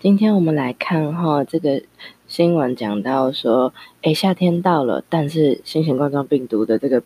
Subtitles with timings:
[0.00, 1.82] 今天我们来看哈，这个
[2.28, 7.02] 新闻讲到说，诶，夏天到了，但是新型冠状病毒的这个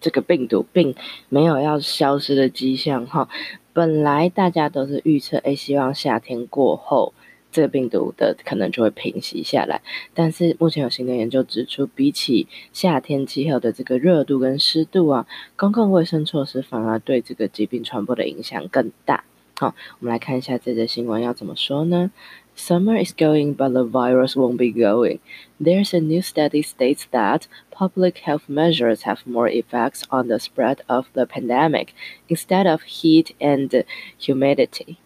[0.00, 0.96] 这个病毒并
[1.28, 3.28] 没有要消失的迹象哈。
[3.72, 7.14] 本来大家都是预测，诶，希望夏天过后，
[7.52, 9.80] 这个病毒的可能就会平息下来。
[10.14, 15.24] 但是目前有新的研究指出，比起夏天气候的这个热度跟湿度啊，
[15.54, 19.22] 公共卫生措施反而对这个疾病传播的影响更大。
[19.57, 22.11] 好，我们来看一下这则新闻要怎么说呢？
[22.55, 25.19] Summer is going, but the virus won't be going.
[25.59, 30.77] There's a new study states that public health measures have more effects on the spread
[30.87, 31.89] of the pandemic
[32.27, 33.83] instead of heat and
[34.19, 34.97] humidity.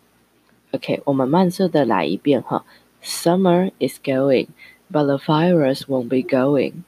[0.72, 2.66] OK，我们慢速的来一遍哈。
[3.02, 4.48] Summer is going,
[4.92, 6.84] but the virus won't be going.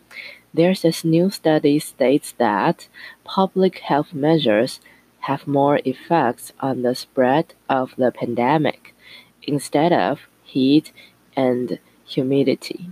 [0.53, 2.87] There's a new study states that
[3.23, 4.77] public health measures
[5.26, 8.94] have more effects on the spread of the pandemic
[9.46, 10.86] instead of heat
[11.34, 12.90] and humidity.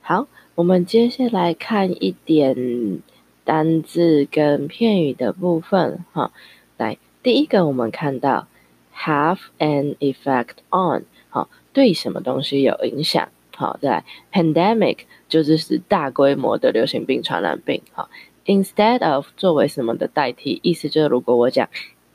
[0.00, 3.02] 好，我们接下来看一点
[3.44, 6.32] 单字跟片语的部分哈。
[6.76, 8.48] 来，第一个我们看到
[8.94, 13.28] have an effect on，好，对什么东西有影响？
[13.56, 18.08] 好，再来 pandemic 就是指大规模的流行病、传染病，好。
[18.46, 21.68] Instead of 作为什么的代替，意思就是如果我讲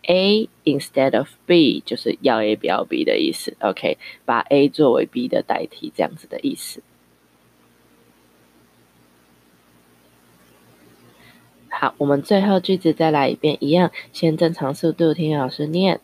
[0.04, 3.56] A instead of B，就是要 A 不要 B 的意思。
[3.60, 6.82] OK，把 A 作为 B 的代替，这样子的意思。
[11.70, 16.00] 好，我们最后句子再来一遍，一样，先正常速度听老师念。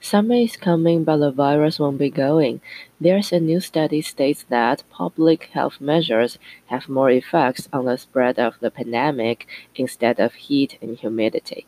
[0.00, 2.60] Summer is coming, but the virus won't be going.
[3.00, 8.38] There's a new study states that public health measures have more effects on the spread
[8.38, 11.64] of the pandemic instead of heat and humidity.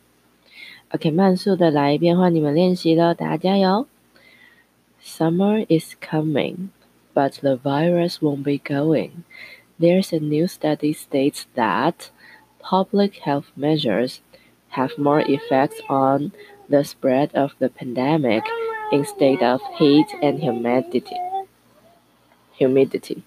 [0.93, 3.87] OK，慢速的来一遍，换你们练习了，大家加油。
[5.03, 6.69] Summer is coming,
[7.15, 9.23] but the virus won't be going.
[9.79, 12.09] There's a new study states that
[12.61, 14.17] public health measures
[14.75, 16.31] have more effects on
[16.72, 18.42] the spread of the pandemic
[18.90, 21.20] instead of heat and humidity.
[22.54, 23.22] Humidity.